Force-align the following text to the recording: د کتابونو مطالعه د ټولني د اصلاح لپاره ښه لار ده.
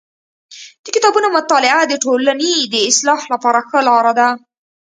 د 0.83 0.85
کتابونو 0.95 1.27
مطالعه 1.37 1.81
د 1.87 1.93
ټولني 2.03 2.53
د 2.73 2.75
اصلاح 2.89 3.21
لپاره 3.33 3.59
ښه 3.67 3.79
لار 3.87 4.05
ده. 4.19 4.29